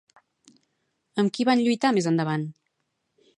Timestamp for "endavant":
2.13-2.47